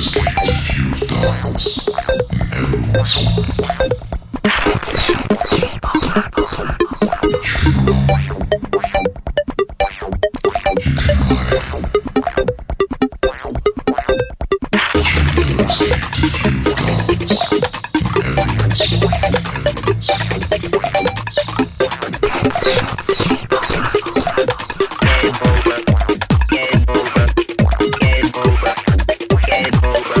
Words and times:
Genius 0.00 0.14
came 0.14 0.24
to 0.24 0.54
fuel 0.54 1.20
the 1.20 1.32
house, 1.32 1.88
and 1.88 2.52
everyone 2.52 2.92
was 2.92 3.89
Take 29.62 29.84
over. 29.84 30.19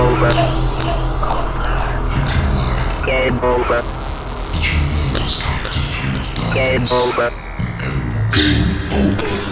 over. 0.00 0.30
Game 3.06 3.38
over. 3.44 3.82
Game 6.54 6.86
over. 6.90 7.30
Game 8.32 8.92
over. 8.92 9.49